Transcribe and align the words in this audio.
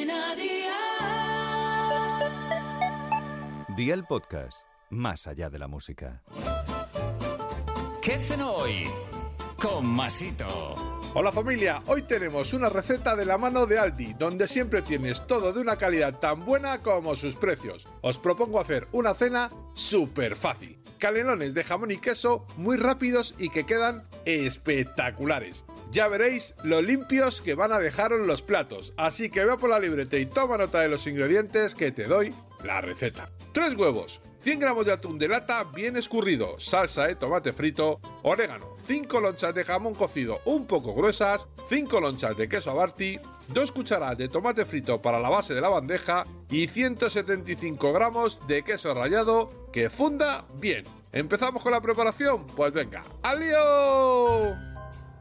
Cadena 0.00 0.34
Dial. 0.34 0.70
Día 3.76 3.92
el 3.92 4.04
podcast, 4.04 4.62
más 4.88 5.26
allá 5.26 5.50
de 5.50 5.58
la 5.58 5.68
música. 5.68 6.22
¿Qué 8.00 8.14
hacen 8.14 8.40
hoy? 8.40 8.86
Con 9.60 9.86
Masito. 9.86 11.00
Hola 11.12 11.30
familia, 11.32 11.82
hoy 11.86 12.02
tenemos 12.02 12.54
una 12.54 12.70
receta 12.70 13.14
de 13.14 13.26
la 13.26 13.36
mano 13.36 13.66
de 13.66 13.78
Aldi, 13.78 14.14
donde 14.14 14.48
siempre 14.48 14.80
tienes 14.80 15.26
todo 15.26 15.52
de 15.52 15.60
una 15.60 15.76
calidad 15.76 16.18
tan 16.18 16.46
buena 16.46 16.80
como 16.80 17.14
sus 17.14 17.36
precios. 17.36 17.86
Os 18.00 18.18
propongo 18.18 18.58
hacer 18.58 18.88
una 18.92 19.12
cena 19.12 19.50
súper 19.74 20.34
fácil. 20.34 20.78
Canelones 20.98 21.52
de 21.52 21.64
jamón 21.64 21.90
y 21.90 21.98
queso 21.98 22.46
muy 22.56 22.78
rápidos 22.78 23.34
y 23.38 23.50
que 23.50 23.66
quedan 23.66 24.04
espectaculares. 24.24 25.66
Ya 25.90 26.06
veréis 26.06 26.54
lo 26.62 26.82
limpios 26.82 27.40
que 27.42 27.56
van 27.56 27.72
a 27.72 27.80
dejaros 27.80 28.20
los 28.20 28.42
platos, 28.42 28.94
así 28.96 29.28
que 29.28 29.44
ve 29.44 29.56
por 29.56 29.70
la 29.70 29.80
libreta 29.80 30.16
y 30.18 30.26
toma 30.26 30.56
nota 30.56 30.80
de 30.80 30.88
los 30.88 31.06
ingredientes 31.08 31.74
que 31.74 31.90
te 31.90 32.04
doy 32.04 32.32
la 32.62 32.80
receta. 32.80 33.28
3 33.52 33.74
huevos, 33.74 34.20
100 34.38 34.60
gramos 34.60 34.86
de 34.86 34.92
atún 34.92 35.18
de 35.18 35.26
lata 35.26 35.64
bien 35.64 35.96
escurrido, 35.96 36.60
salsa 36.60 37.08
de 37.08 37.16
tomate 37.16 37.52
frito, 37.52 37.98
orégano, 38.22 38.76
5 38.86 39.20
lonchas 39.20 39.52
de 39.52 39.64
jamón 39.64 39.94
cocido 39.94 40.40
un 40.44 40.66
poco 40.66 40.94
gruesas, 40.94 41.48
5 41.68 42.00
lonchas 42.00 42.36
de 42.36 42.48
queso 42.48 42.70
abarti, 42.70 43.18
2 43.48 43.72
cucharadas 43.72 44.16
de 44.16 44.28
tomate 44.28 44.64
frito 44.64 45.02
para 45.02 45.18
la 45.18 45.28
base 45.28 45.54
de 45.54 45.60
la 45.60 45.70
bandeja 45.70 46.24
y 46.48 46.68
175 46.68 47.92
gramos 47.92 48.38
de 48.46 48.62
queso 48.62 48.94
rallado 48.94 49.68
que 49.72 49.90
funda 49.90 50.44
bien. 50.54 50.84
¿Empezamos 51.10 51.64
con 51.64 51.72
la 51.72 51.80
preparación? 51.80 52.46
Pues 52.46 52.72
venga, 52.72 53.02
¡al 53.22 53.40
lío! 53.40 54.69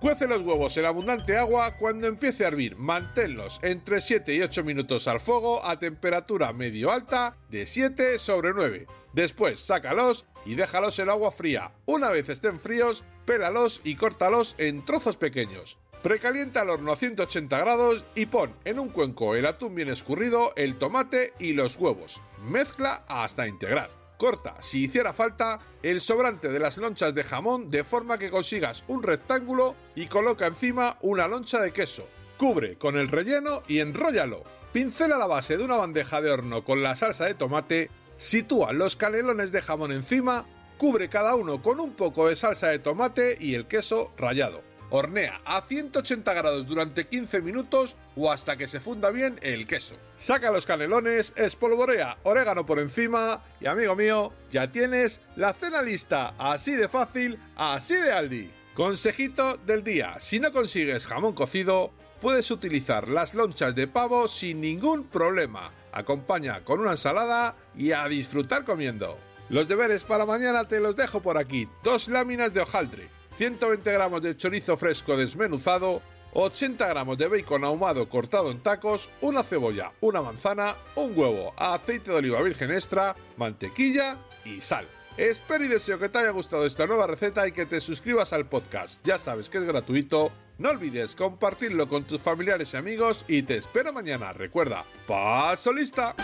Cuece 0.00 0.28
los 0.28 0.42
huevos 0.42 0.76
en 0.76 0.84
abundante 0.84 1.36
agua, 1.36 1.76
cuando 1.76 2.06
empiece 2.06 2.44
a 2.44 2.48
hervir 2.48 2.76
manténlos 2.76 3.58
entre 3.62 4.00
7 4.00 4.32
y 4.32 4.42
8 4.42 4.62
minutos 4.62 5.08
al 5.08 5.18
fuego 5.18 5.64
a 5.64 5.80
temperatura 5.80 6.52
medio 6.52 6.92
alta 6.92 7.36
de 7.50 7.66
7 7.66 8.20
sobre 8.20 8.52
9. 8.54 8.86
Después 9.12 9.58
sácalos 9.58 10.26
y 10.44 10.54
déjalos 10.54 11.00
en 11.00 11.10
agua 11.10 11.32
fría. 11.32 11.72
Una 11.84 12.10
vez 12.10 12.28
estén 12.28 12.60
fríos, 12.60 13.02
pélalos 13.26 13.80
y 13.82 13.96
córtalos 13.96 14.54
en 14.58 14.84
trozos 14.84 15.16
pequeños. 15.16 15.78
Precalienta 16.00 16.62
el 16.62 16.70
horno 16.70 16.92
a 16.92 16.96
180 16.96 17.58
grados 17.58 18.06
y 18.14 18.26
pon 18.26 18.54
en 18.64 18.78
un 18.78 18.90
cuenco 18.90 19.34
el 19.34 19.46
atún 19.46 19.74
bien 19.74 19.88
escurrido, 19.88 20.52
el 20.54 20.76
tomate 20.76 21.32
y 21.40 21.54
los 21.54 21.74
huevos. 21.76 22.22
Mezcla 22.44 23.04
hasta 23.08 23.48
integrar. 23.48 23.97
Corta, 24.18 24.56
si 24.60 24.82
hiciera 24.82 25.12
falta, 25.12 25.60
el 25.80 26.00
sobrante 26.00 26.48
de 26.48 26.58
las 26.58 26.76
lonchas 26.76 27.14
de 27.14 27.22
jamón 27.22 27.70
de 27.70 27.84
forma 27.84 28.18
que 28.18 28.30
consigas 28.30 28.82
un 28.88 29.04
rectángulo 29.04 29.76
y 29.94 30.06
coloca 30.06 30.48
encima 30.48 30.98
una 31.02 31.28
loncha 31.28 31.60
de 31.60 31.72
queso. 31.72 32.08
Cubre 32.36 32.76
con 32.76 32.96
el 32.96 33.06
relleno 33.06 33.62
y 33.68 33.78
enróllalo. 33.78 34.42
Pincela 34.72 35.18
la 35.18 35.28
base 35.28 35.56
de 35.56 35.64
una 35.64 35.76
bandeja 35.76 36.20
de 36.20 36.32
horno 36.32 36.64
con 36.64 36.82
la 36.82 36.96
salsa 36.96 37.26
de 37.26 37.34
tomate, 37.34 37.90
sitúa 38.16 38.72
los 38.72 38.96
canelones 38.96 39.52
de 39.52 39.62
jamón 39.62 39.92
encima, 39.92 40.46
cubre 40.78 41.08
cada 41.08 41.36
uno 41.36 41.62
con 41.62 41.78
un 41.78 41.92
poco 41.92 42.28
de 42.28 42.34
salsa 42.34 42.70
de 42.70 42.80
tomate 42.80 43.36
y 43.38 43.54
el 43.54 43.68
queso 43.68 44.12
rallado. 44.16 44.67
Hornea 44.90 45.40
a 45.44 45.60
180 45.60 46.32
grados 46.32 46.66
durante 46.66 47.06
15 47.06 47.42
minutos 47.42 47.96
o 48.16 48.32
hasta 48.32 48.56
que 48.56 48.68
se 48.68 48.80
funda 48.80 49.10
bien 49.10 49.38
el 49.42 49.66
queso. 49.66 49.96
Saca 50.16 50.50
los 50.50 50.66
canelones, 50.66 51.32
espolvorea 51.36 52.18
orégano 52.22 52.64
por 52.64 52.78
encima 52.78 53.42
y 53.60 53.66
amigo 53.66 53.94
mío, 53.94 54.32
ya 54.50 54.72
tienes 54.72 55.20
la 55.36 55.52
cena 55.52 55.82
lista. 55.82 56.34
Así 56.38 56.72
de 56.72 56.88
fácil, 56.88 57.38
así 57.56 57.94
de 57.94 58.12
Aldi. 58.12 58.50
Consejito 58.74 59.56
del 59.58 59.84
día, 59.84 60.14
si 60.20 60.40
no 60.40 60.52
consigues 60.52 61.06
jamón 61.06 61.34
cocido, 61.34 61.92
puedes 62.20 62.50
utilizar 62.50 63.08
las 63.08 63.34
lonchas 63.34 63.74
de 63.74 63.88
pavo 63.88 64.28
sin 64.28 64.60
ningún 64.60 65.04
problema. 65.04 65.72
Acompaña 65.92 66.64
con 66.64 66.80
una 66.80 66.92
ensalada 66.92 67.56
y 67.76 67.92
a 67.92 68.06
disfrutar 68.08 68.64
comiendo. 68.64 69.18
Los 69.50 69.66
deberes 69.66 70.04
para 70.04 70.26
mañana 70.26 70.68
te 70.68 70.80
los 70.80 70.94
dejo 70.94 71.20
por 71.20 71.38
aquí. 71.38 71.68
Dos 71.82 72.08
láminas 72.08 72.54
de 72.54 72.60
hojaldre 72.60 73.17
120 73.38 73.92
gramos 73.92 74.20
de 74.20 74.36
chorizo 74.36 74.76
fresco 74.76 75.16
desmenuzado, 75.16 76.02
80 76.32 76.88
gramos 76.88 77.16
de 77.16 77.28
bacon 77.28 77.62
ahumado 77.62 78.08
cortado 78.08 78.50
en 78.50 78.60
tacos, 78.60 79.10
una 79.20 79.44
cebolla, 79.44 79.92
una 80.00 80.20
manzana, 80.20 80.74
un 80.96 81.16
huevo, 81.16 81.54
aceite 81.56 82.10
de 82.10 82.16
oliva 82.16 82.42
virgen 82.42 82.72
extra, 82.72 83.14
mantequilla 83.36 84.16
y 84.44 84.60
sal. 84.60 84.88
Espero 85.16 85.62
y 85.64 85.68
deseo 85.68 86.00
que 86.00 86.08
te 86.08 86.18
haya 86.18 86.30
gustado 86.30 86.66
esta 86.66 86.88
nueva 86.88 87.06
receta 87.06 87.46
y 87.46 87.52
que 87.52 87.64
te 87.64 87.80
suscribas 87.80 88.32
al 88.32 88.48
podcast. 88.48 89.06
Ya 89.06 89.18
sabes 89.18 89.48
que 89.48 89.58
es 89.58 89.64
gratuito. 89.64 90.32
No 90.58 90.70
olvides 90.70 91.14
compartirlo 91.14 91.88
con 91.88 92.02
tus 92.02 92.20
familiares 92.20 92.74
y 92.74 92.76
amigos 92.76 93.24
y 93.28 93.42
te 93.42 93.56
espero 93.56 93.92
mañana. 93.92 94.32
Recuerda, 94.32 94.84
paso 95.06 95.72
lista. 95.72 96.16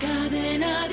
Cadena. 0.00 0.88